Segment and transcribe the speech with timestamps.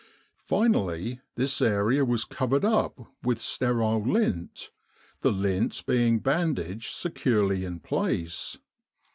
[0.39, 4.71] Finally, this area was covered up with sterile lint,
[5.21, 8.57] the lint being bandaged securely in place.